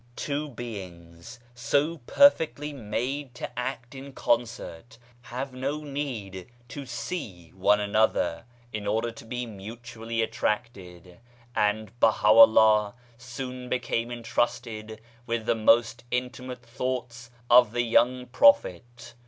[0.15, 6.87] Two beings so 48 BAHAISM perfectly made to act in concert have no need to
[6.87, 11.19] see one another in order to be mutually attracted,
[11.55, 19.13] and BahaVllah soon became entrusted with the most intimate thoughts of the young Prophet.